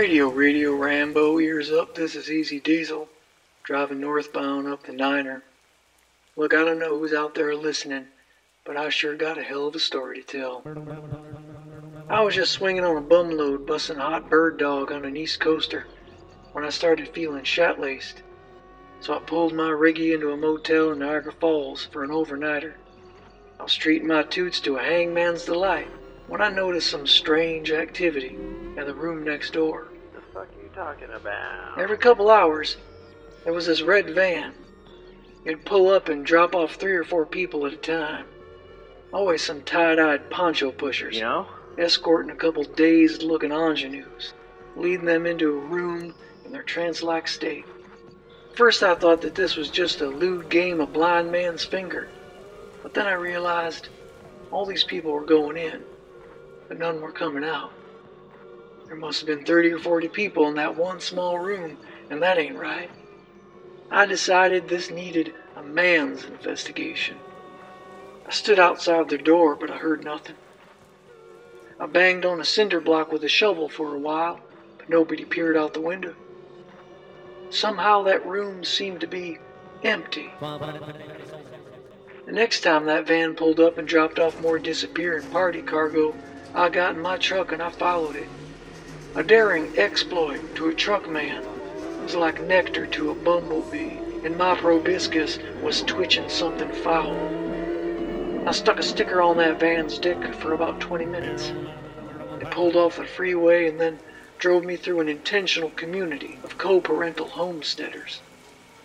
Radio, 0.00 0.30
Radio 0.30 0.74
Rambo, 0.76 1.38
ears 1.40 1.70
up. 1.70 1.94
This 1.94 2.16
is 2.16 2.30
Easy 2.30 2.58
Diesel, 2.58 3.06
driving 3.62 4.00
northbound 4.00 4.66
up 4.66 4.82
the 4.82 4.94
Niner. 4.94 5.42
Look, 6.36 6.54
I 6.54 6.64
don't 6.64 6.78
know 6.78 6.98
who's 6.98 7.12
out 7.12 7.34
there 7.34 7.54
listening, 7.54 8.06
but 8.64 8.78
I 8.78 8.88
sure 8.88 9.14
got 9.14 9.36
a 9.36 9.42
hell 9.42 9.66
of 9.66 9.74
a 9.74 9.78
story 9.78 10.22
to 10.22 10.26
tell. 10.38 10.62
I 12.08 12.22
was 12.22 12.34
just 12.34 12.52
swinging 12.52 12.82
on 12.82 12.96
a 12.96 13.02
bum 13.02 13.28
load, 13.28 13.66
busting 13.66 13.98
a 13.98 14.00
hot 14.00 14.30
bird 14.30 14.56
dog 14.56 14.90
on 14.90 15.04
an 15.04 15.18
East 15.18 15.38
Coaster, 15.38 15.86
when 16.52 16.64
I 16.64 16.70
started 16.70 17.08
feeling 17.08 17.44
shat 17.44 17.78
laced. 17.78 18.22
So 19.00 19.12
I 19.12 19.18
pulled 19.18 19.52
my 19.52 19.68
riggy 19.68 20.14
into 20.14 20.30
a 20.30 20.36
motel 20.38 20.92
in 20.92 21.00
Niagara 21.00 21.32
Falls 21.32 21.84
for 21.92 22.02
an 22.02 22.08
overnighter. 22.08 22.72
I 23.58 23.64
was 23.64 23.74
treating 23.74 24.08
my 24.08 24.22
toots 24.22 24.60
to 24.60 24.78
a 24.78 24.82
hangman's 24.82 25.44
delight 25.44 25.88
when 26.30 26.40
I 26.40 26.48
noticed 26.48 26.88
some 26.88 27.08
strange 27.08 27.72
activity 27.72 28.36
in 28.76 28.84
the 28.86 28.94
room 28.94 29.24
next 29.24 29.52
door. 29.52 29.88
What 29.90 30.14
the 30.14 30.32
fuck 30.32 30.48
are 30.48 30.62
you 30.62 30.70
talking 30.72 31.10
about? 31.12 31.76
Every 31.76 31.98
couple 31.98 32.30
hours, 32.30 32.76
there 33.42 33.52
was 33.52 33.66
this 33.66 33.82
red 33.82 34.14
van. 34.14 34.54
It'd 35.44 35.64
pull 35.64 35.88
up 35.88 36.08
and 36.08 36.24
drop 36.24 36.54
off 36.54 36.76
three 36.76 36.92
or 36.92 37.02
four 37.02 37.26
people 37.26 37.66
at 37.66 37.72
a 37.72 37.76
time. 37.76 38.26
Always 39.12 39.42
some 39.42 39.62
tied-eyed 39.62 40.30
poncho 40.30 40.70
pushers, 40.70 41.16
You 41.16 41.22
know? 41.22 41.48
escorting 41.76 42.30
a 42.30 42.36
couple 42.36 42.62
dazed-looking 42.62 43.50
ingenues, 43.50 44.32
leading 44.76 45.06
them 45.06 45.26
into 45.26 45.48
a 45.48 45.66
room 45.66 46.14
in 46.44 46.52
their 46.52 46.62
trance-like 46.62 47.26
state. 47.26 47.64
First 48.54 48.84
I 48.84 48.94
thought 48.94 49.20
that 49.22 49.34
this 49.34 49.56
was 49.56 49.68
just 49.68 50.00
a 50.00 50.06
lewd 50.06 50.48
game 50.48 50.80
of 50.80 50.92
blind 50.92 51.32
man's 51.32 51.64
finger, 51.64 52.08
but 52.84 52.94
then 52.94 53.08
I 53.08 53.14
realized 53.14 53.88
all 54.52 54.64
these 54.64 54.84
people 54.84 55.10
were 55.10 55.24
going 55.24 55.56
in, 55.56 55.82
but 56.70 56.78
none 56.78 57.00
were 57.00 57.10
coming 57.10 57.42
out. 57.42 57.72
There 58.86 58.94
must 58.94 59.18
have 59.20 59.26
been 59.26 59.44
30 59.44 59.72
or 59.72 59.78
40 59.80 60.06
people 60.08 60.46
in 60.46 60.54
that 60.54 60.76
one 60.76 61.00
small 61.00 61.36
room, 61.36 61.78
and 62.08 62.22
that 62.22 62.38
ain't 62.38 62.54
right. 62.54 62.88
I 63.90 64.06
decided 64.06 64.68
this 64.68 64.88
needed 64.88 65.34
a 65.56 65.64
man's 65.64 66.22
investigation. 66.22 67.18
I 68.24 68.30
stood 68.30 68.60
outside 68.60 69.08
their 69.08 69.18
door, 69.18 69.56
but 69.56 69.68
I 69.68 69.78
heard 69.78 70.04
nothing. 70.04 70.36
I 71.80 71.86
banged 71.86 72.24
on 72.24 72.40
a 72.40 72.44
cinder 72.44 72.80
block 72.80 73.10
with 73.10 73.24
a 73.24 73.28
shovel 73.28 73.68
for 73.68 73.92
a 73.92 73.98
while, 73.98 74.38
but 74.78 74.88
nobody 74.88 75.24
peered 75.24 75.56
out 75.56 75.72
the 75.72 75.80
window. 75.80 76.14
Somehow 77.50 78.04
that 78.04 78.24
room 78.24 78.62
seemed 78.62 79.00
to 79.00 79.08
be 79.08 79.38
empty. 79.82 80.30
The 82.26 82.32
next 82.32 82.60
time 82.60 82.84
that 82.86 83.08
van 83.08 83.34
pulled 83.34 83.58
up 83.58 83.76
and 83.76 83.88
dropped 83.88 84.20
off 84.20 84.38
more 84.40 84.60
disappearing 84.60 85.26
party 85.30 85.62
cargo, 85.62 86.14
I 86.52 86.68
got 86.68 86.96
in 86.96 87.00
my 87.00 87.16
truck 87.16 87.52
and 87.52 87.62
I 87.62 87.70
followed 87.70 88.16
it. 88.16 88.28
A 89.14 89.22
daring 89.22 89.78
exploit 89.78 90.56
to 90.56 90.68
a 90.68 90.74
truck 90.74 91.08
man 91.08 91.44
was 92.02 92.16
like 92.16 92.42
nectar 92.42 92.86
to 92.86 93.10
a 93.10 93.14
bumblebee, 93.14 93.98
and 94.24 94.36
my 94.36 94.56
proboscis 94.56 95.38
was 95.62 95.82
twitching 95.82 96.28
something 96.28 96.72
foul. 96.72 97.16
I 98.46 98.52
stuck 98.52 98.80
a 98.80 98.82
sticker 98.82 99.22
on 99.22 99.36
that 99.36 99.60
van's 99.60 99.96
dick 99.98 100.34
for 100.34 100.52
about 100.52 100.80
20 100.80 101.06
minutes. 101.06 101.52
It 102.40 102.50
pulled 102.50 102.74
off 102.74 102.96
the 102.96 103.04
freeway 103.04 103.68
and 103.68 103.78
then 103.78 104.00
drove 104.38 104.64
me 104.64 104.76
through 104.76 105.00
an 105.00 105.08
intentional 105.08 105.70
community 105.70 106.40
of 106.42 106.58
co-parental 106.58 107.28
homesteaders. 107.28 108.20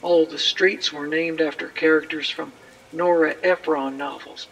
All 0.00 0.26
the 0.26 0.38
streets 0.38 0.92
were 0.92 1.08
named 1.08 1.40
after 1.40 1.68
characters 1.68 2.30
from 2.30 2.52
Nora 2.92 3.34
Ephron 3.42 3.96
novels, 3.96 4.46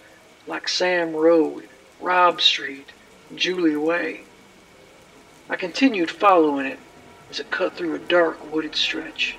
like 0.46 0.68
Sam 0.68 1.14
Road, 1.14 1.68
Rob 2.00 2.40
Street, 2.40 2.90
Julie 3.34 3.74
Way. 3.74 4.20
I 5.50 5.56
continued 5.56 6.12
following 6.12 6.64
it 6.64 6.78
as 7.28 7.40
it 7.40 7.50
cut 7.50 7.74
through 7.74 7.96
a 7.96 7.98
dark 7.98 8.52
wooded 8.52 8.76
stretch 8.76 9.34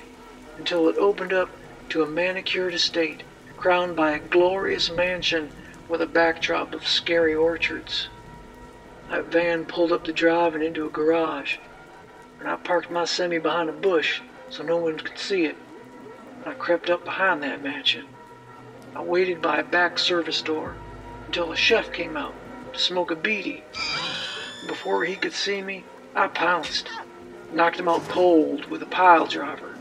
until 0.58 0.90
it 0.90 0.98
opened 0.98 1.32
up 1.32 1.48
to 1.88 2.02
a 2.02 2.06
manicured 2.06 2.74
estate 2.74 3.22
crowned 3.56 3.96
by 3.96 4.10
a 4.10 4.18
glorious 4.18 4.90
mansion 4.90 5.50
with 5.88 6.02
a 6.02 6.06
backdrop 6.06 6.74
of 6.74 6.86
scary 6.86 7.34
orchards. 7.34 8.08
That 9.08 9.24
van 9.32 9.64
pulled 9.64 9.92
up 9.92 10.04
the 10.04 10.12
drive 10.12 10.54
and 10.54 10.62
into 10.62 10.84
a 10.84 10.90
garage, 10.90 11.56
and 12.40 12.48
I 12.48 12.56
parked 12.56 12.90
my 12.90 13.06
semi 13.06 13.38
behind 13.38 13.70
a 13.70 13.72
bush 13.72 14.20
so 14.50 14.62
no 14.62 14.76
one 14.76 14.98
could 14.98 15.18
see 15.18 15.46
it. 15.46 15.56
I 16.44 16.52
crept 16.52 16.90
up 16.90 17.06
behind 17.06 17.42
that 17.42 17.62
mansion. 17.62 18.04
I 18.94 19.00
waited 19.00 19.40
by 19.40 19.60
a 19.60 19.64
back 19.64 19.98
service 19.98 20.42
door 20.42 20.74
until 21.26 21.52
a 21.52 21.56
chef 21.56 21.90
came 21.90 22.18
out 22.18 22.34
to 22.72 22.78
smoke 22.78 23.10
a 23.10 23.16
beady. 23.16 23.64
Before 24.66 25.04
he 25.04 25.16
could 25.16 25.32
see 25.32 25.62
me, 25.62 25.84
I 26.14 26.28
pounced, 26.28 26.88
knocked 27.52 27.78
him 27.78 27.88
out 27.88 28.08
cold 28.08 28.66
with 28.66 28.82
a 28.82 28.86
pile 28.86 29.26
driver. 29.26 29.76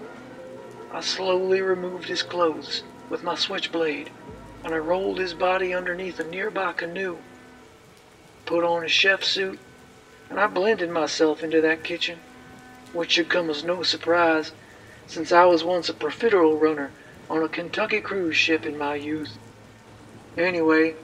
I 0.92 1.02
slowly 1.02 1.62
removed 1.62 2.08
his 2.08 2.24
clothes 2.24 2.84
with 3.10 3.24
my 3.24 3.36
switchblade, 3.36 4.10
and 4.64 4.74
I 4.74 4.78
rolled 4.78 5.20
his 5.20 5.34
body 5.34 5.74
underneath 5.74 6.20
a 6.20 6.24
nearby 6.24 6.74
canoe. 6.74 7.18
Put 8.46 8.64
on 8.64 8.84
a 8.84 8.88
chef 8.88 9.24
suit, 9.24 9.60
and 10.30 10.40
I 10.40 10.48
blended 10.48 10.90
myself 10.90 11.44
into 11.44 11.62
that 11.62 11.84
kitchen, 11.84 12.20
which 12.94 13.12
should 13.12 13.30
come 13.30 13.50
as 13.50 13.64
no 13.64 13.84
surprise, 13.84 14.52
since 15.08 15.32
I 15.32 15.46
was 15.46 15.64
once 15.64 15.90
a 15.90 15.94
profiterole 15.94 16.60
runner 16.60 16.92
on 17.30 17.44
a 17.44 17.50
Kentucky 17.50 18.02
cruise 18.02 18.38
ship 18.38 18.66
in 18.66 18.78
my 18.78 18.96
youth. 18.96 19.38
Anyway, 20.38 20.96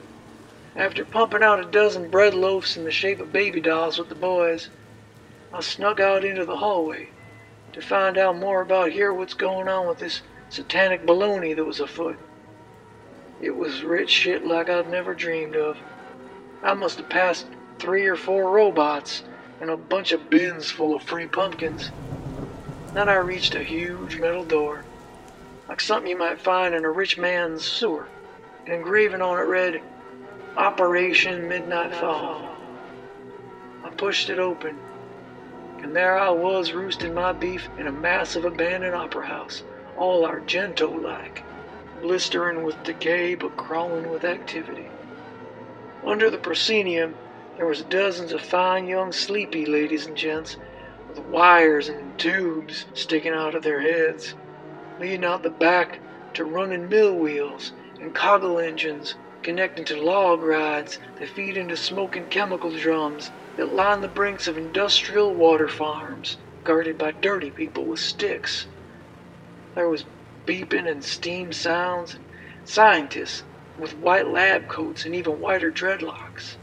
after 0.76 1.04
pumping 1.04 1.42
out 1.42 1.60
a 1.60 1.64
dozen 1.64 2.10
bread 2.10 2.34
loaves 2.34 2.76
in 2.76 2.84
the 2.84 2.90
shape 2.90 3.20
of 3.20 3.32
baby 3.32 3.60
dolls 3.60 3.98
with 3.98 4.08
the 4.08 4.14
boys, 4.14 4.70
I 5.52 5.60
snuck 5.60 6.00
out 6.00 6.24
into 6.24 6.44
the 6.44 6.56
hallway 6.56 7.10
to 7.72 7.80
find 7.80 8.18
out 8.18 8.36
more 8.36 8.60
about 8.60 8.90
here 8.90 9.12
what's 9.12 9.34
going 9.34 9.68
on 9.68 9.86
with 9.86 9.98
this 9.98 10.22
satanic 10.48 11.06
baloney 11.06 11.54
that 11.54 11.64
was 11.64 11.80
afoot. 11.80 12.18
It 13.40 13.56
was 13.56 13.82
rich 13.82 14.10
shit 14.10 14.46
like 14.46 14.68
I'd 14.68 14.90
never 14.90 15.14
dreamed 15.14 15.54
of. 15.54 15.76
I 16.62 16.74
must 16.74 16.98
have 16.98 17.08
passed 17.08 17.46
three 17.78 18.06
or 18.06 18.16
four 18.16 18.50
robots 18.50 19.22
and 19.60 19.70
a 19.70 19.76
bunch 19.76 20.12
of 20.12 20.30
bins 20.30 20.70
full 20.70 20.94
of 20.94 21.02
free 21.02 21.26
pumpkins. 21.26 21.90
Then 22.94 23.08
I 23.08 23.16
reached 23.16 23.54
a 23.54 23.62
huge 23.62 24.18
metal 24.18 24.44
door, 24.44 24.84
like 25.68 25.80
something 25.80 26.10
you 26.10 26.18
might 26.18 26.40
find 26.40 26.74
in 26.74 26.84
a 26.84 26.90
rich 26.90 27.18
man's 27.18 27.64
sewer. 27.64 28.08
Engraving 28.66 29.20
on 29.20 29.38
it 29.38 29.42
read, 29.42 29.82
Operation 30.56 31.48
Midnight 31.48 31.92
Fall. 31.96 32.56
I 33.84 33.90
pushed 33.90 34.30
it 34.30 34.38
open, 34.38 34.78
and 35.82 35.96
there 35.96 36.16
I 36.16 36.30
was 36.30 36.72
roosting 36.72 37.12
my 37.12 37.32
beef 37.32 37.68
in 37.76 37.88
a 37.88 37.92
massive 37.92 38.44
abandoned 38.44 38.94
opera 38.94 39.26
house, 39.26 39.64
all 39.96 40.24
Argento 40.24 40.88
like, 41.02 41.42
blistering 42.00 42.62
with 42.62 42.80
decay 42.84 43.34
but 43.34 43.56
crawling 43.56 44.08
with 44.08 44.24
activity. 44.24 44.86
Under 46.06 46.30
the 46.30 46.38
proscenium, 46.38 47.16
there 47.56 47.66
was 47.66 47.82
dozens 47.82 48.32
of 48.32 48.40
fine 48.40 48.86
young 48.86 49.10
sleepy 49.10 49.66
ladies 49.66 50.06
and 50.06 50.16
gents 50.16 50.56
with 51.08 51.18
wires 51.18 51.88
and 51.88 52.16
tubes 52.16 52.86
sticking 52.94 53.32
out 53.32 53.56
of 53.56 53.64
their 53.64 53.80
heads, 53.80 54.34
leading 55.00 55.24
out 55.24 55.42
the 55.42 55.50
back 55.50 55.98
to 56.34 56.44
running 56.44 56.88
mill 56.88 57.16
wheels 57.16 57.72
and 58.00 58.14
coggle 58.14 58.60
engines 58.64 59.16
connecting 59.44 59.84
to 59.84 60.02
log 60.02 60.42
rides 60.42 60.98
that 61.18 61.28
feed 61.28 61.56
into 61.56 61.76
smoking 61.76 62.26
chemical 62.26 62.70
drums 62.76 63.30
that 63.56 63.72
line 63.72 64.00
the 64.00 64.08
brinks 64.08 64.48
of 64.48 64.56
industrial 64.56 65.34
water 65.34 65.68
farms 65.68 66.38
guarded 66.64 66.98
by 66.98 67.12
dirty 67.12 67.50
people 67.50 67.84
with 67.86 68.00
sticks. 68.00 68.66
There 69.76 69.88
was 69.88 70.04
beeping 70.46 70.90
and 70.90 71.04
steam 71.04 71.52
sounds, 71.52 72.14
and 72.14 72.24
scientists 72.64 73.44
with 73.78 73.96
white 73.98 74.28
lab 74.28 74.68
coats 74.68 75.04
and 75.04 75.14
even 75.14 75.40
whiter 75.40 75.70
dreadlocks. 75.70 76.56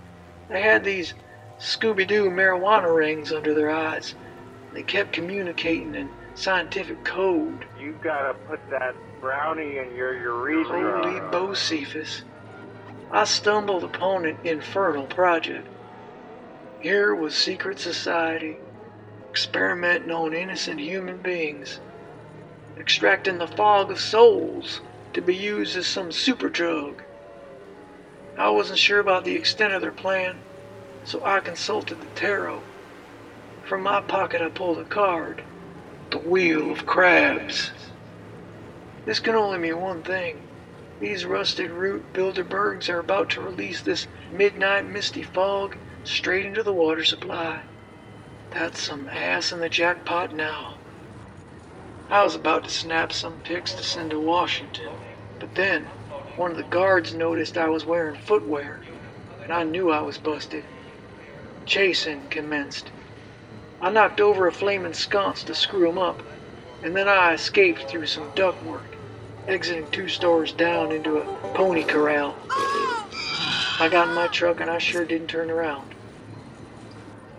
They 0.50 0.62
had 0.62 0.84
these 0.84 1.14
Scooby 1.60 2.08
Doo 2.08 2.30
marijuana 2.30 2.94
rings 2.94 3.32
under 3.32 3.54
their 3.54 3.70
eyes. 3.70 4.16
They 4.74 4.84
kept 4.84 5.14
communicating 5.14 5.94
in 5.94 6.10
scientific 6.36 7.04
code. 7.04 7.66
You 7.80 7.96
gotta 8.04 8.34
put 8.48 8.60
that 8.72 8.96
brownie 9.22 9.78
in 9.78 9.96
your 9.96 10.18
urethra. 10.18 11.04
Holy 11.04 11.20
Bocephus. 11.32 12.24
I 13.14 13.26
stumbled 13.26 13.84
upon 13.84 14.26
an 14.26 14.38
infernal 14.46 15.06
project. 15.06 15.68
Here 16.80 17.14
was 17.14 17.36
secret 17.36 17.78
society, 17.78 18.58
experimenting 19.30 20.12
on 20.12 20.34
innocent 20.34 20.80
human 20.80 21.18
beings, 21.18 21.82
extracting 22.80 23.38
the 23.38 23.48
fog 23.48 23.92
of 23.92 24.00
souls 24.00 24.80
to 25.12 25.22
be 25.22 25.36
used 25.36 25.76
as 25.76 25.88
some 25.88 26.14
super 26.14 26.48
drug. 26.48 27.04
I 28.38 28.50
wasn't 28.50 28.80
sure 28.80 29.00
about 29.00 29.26
the 29.26 29.36
extent 29.36 29.74
of 29.74 29.82
their 29.82 29.92
plan, 29.92 30.38
so 31.04 31.22
I 31.26 31.42
consulted 31.42 32.00
the 32.00 32.08
tarot. 32.16 32.62
From 33.66 33.84
my 33.84 34.00
pocket 34.00 34.42
I 34.42 34.48
pulled 34.48 34.80
a 34.80 34.86
card, 34.86 35.44
the 36.12 36.18
Wheel 36.18 36.72
of 36.72 36.86
Crabs. 36.86 37.72
This 39.06 39.20
can 39.20 39.36
only 39.36 39.58
mean 39.58 39.82
one 39.82 40.02
thing. 40.02 40.42
These 41.02 41.26
rusted 41.26 41.72
root 41.72 42.14
Bilderbergs 42.14 42.88
are 42.88 43.00
about 43.00 43.32
to 43.32 43.42
release 43.42 43.82
this 43.82 44.06
midnight 44.30 44.86
misty 44.86 45.24
fog 45.24 45.76
straight 46.04 46.46
into 46.46 46.62
the 46.62 46.76
water 46.76 47.04
supply. 47.04 47.64
That's 48.52 48.80
some 48.80 49.10
ass 49.10 49.52
in 49.52 49.62
the 49.62 49.68
jackpot 49.68 50.32
now. 50.32 50.76
I 52.08 52.24
was 52.24 52.36
about 52.36 52.66
to 52.66 52.70
snap 52.70 53.12
some 53.12 53.40
pics 53.40 53.74
to 53.78 53.84
send 53.84 54.12
to 54.12 54.20
Washington, 54.20 54.92
but 55.40 55.56
then 55.56 55.88
one 56.36 56.52
of 56.52 56.58
the 56.58 56.62
guards 56.64 57.16
noticed 57.16 57.58
I 57.58 57.68
was 57.68 57.84
wearing 57.84 58.20
footwear, 58.22 58.84
and 59.44 59.52
I 59.52 59.64
knew 59.64 59.90
I 59.90 60.02
was 60.02 60.20
busted. 60.20 60.66
Chasing 61.66 62.28
commenced. 62.30 62.92
I 63.82 63.90
knocked 63.90 64.22
over 64.22 64.46
a 64.46 64.52
flaming 64.52 64.94
sconce 64.94 65.44
to 65.46 65.56
screw 65.56 65.90
him 65.90 65.98
up, 65.98 66.22
and 66.84 66.96
then 66.96 67.10
I 67.10 67.34
escaped 67.34 67.90
through 67.90 68.06
some 68.06 68.30
ductwork, 68.34 69.01
exiting 69.48 69.90
two 69.92 70.08
stores 70.08 70.52
down 70.52 70.92
into 70.92 71.18
a 71.18 71.54
pony 71.54 71.84
corral. 71.84 72.36
I 73.80 73.90
got 73.92 74.10
in 74.10 74.14
my 74.14 74.28
truck 74.28 74.62
and 74.62 74.70
I 74.70 74.78
sure 74.78 75.06
didn't 75.06 75.28
turn 75.28 75.50
around. 75.50 75.96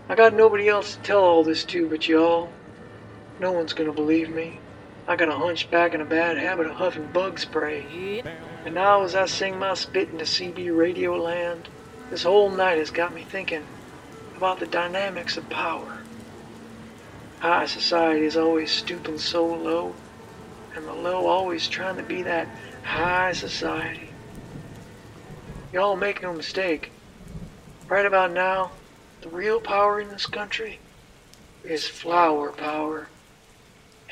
I 0.09 0.15
got 0.15 0.35
nobody 0.35 0.69
else 0.69 0.97
to 0.97 1.03
tell 1.03 1.23
all 1.23 1.45
this 1.45 1.65
to 1.67 1.89
but 1.89 2.09
y'all. 2.09 2.51
No 3.39 3.53
one's 3.53 3.73
gonna 3.73 3.93
believe 3.93 4.29
me. 4.29 4.59
I 5.07 5.17
got 5.17 5.29
a 5.29 5.33
hunchback 5.33 5.95
and 5.95 6.03
a 6.03 6.07
bad 6.07 6.39
habit 6.39 6.67
of 6.67 6.75
huffing 6.75 7.07
bug 7.13 7.39
spray. 7.39 8.23
And 8.65 8.75
now 8.75 9.03
as 9.03 9.15
I 9.15 9.27
sing 9.27 9.59
my 9.59 9.75
spit 9.75 10.11
into 10.11 10.25
CB 10.25 10.77
radio 10.77 11.17
land, 11.17 11.69
this 12.11 12.25
whole 12.25 12.51
night 12.51 12.79
has 12.79 12.91
got 12.91 13.15
me 13.15 13.23
thinking 13.23 13.65
about 14.37 14.61
the 14.61 14.67
dynamics 14.67 15.37
of 15.37 15.49
power. 15.49 15.99
High 17.41 17.67
society 17.67 18.27
is 18.27 18.37
always 18.37 18.71
stooping 18.71 19.19
so 19.19 19.47
low, 19.47 19.95
and 20.75 20.87
the 20.87 20.93
low 20.93 21.27
always 21.27 21.69
trying 21.69 21.97
to 21.97 22.03
be 22.03 22.23
that 22.23 22.49
high 22.83 23.33
society. 23.33 24.11
Y'all 25.73 25.97
make 25.97 26.23
no 26.23 26.33
mistake. 26.33 26.93
Right 27.89 28.07
about 28.07 28.33
now, 28.33 28.73
the 29.21 29.29
real 29.29 29.61
power 29.61 30.01
in 30.01 30.09
this 30.09 30.27
country 30.27 30.79
is 31.65 31.87
flower 31.87 32.51
power. 32.51 33.09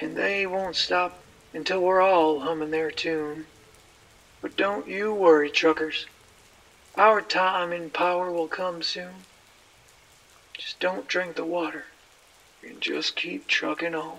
And 0.01 0.17
they 0.17 0.47
won't 0.47 0.77
stop 0.77 1.21
until 1.53 1.81
we're 1.81 2.01
all 2.01 2.41
humming 2.41 2.71
their 2.71 2.91
tune. 2.91 3.47
But 4.41 4.57
don't 4.57 4.89
you 4.89 5.13
worry, 5.13 5.51
truckers. 5.51 6.07
Our 6.97 7.21
time 7.21 7.73
in 7.73 7.91
power 7.91 8.31
will 8.31 8.49
come 8.49 8.83
soon. 8.83 9.25
Just 10.55 10.81
don't 10.81 11.09
drink 11.09 11.37
the 11.37 11.45
water 11.45 11.85
and 12.63 12.81
just 12.81 13.17
keep 13.17 13.47
trucking 13.47 13.95
on. 13.95 14.19